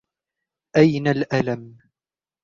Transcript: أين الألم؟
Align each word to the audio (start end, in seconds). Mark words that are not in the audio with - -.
أين 0.77 1.07
الألم؟ 1.07 1.77